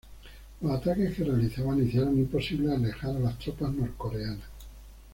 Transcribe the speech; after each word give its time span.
Los 0.61 0.71
ataques 0.81 1.13
que 1.15 1.23
realizaban 1.23 1.85
hicieron 1.85 2.17
imposible 2.17 2.73
alejar 2.73 3.15
a 3.17 3.19
las 3.19 3.37
tropas 3.37 3.71
norcoreanas. 3.71 4.47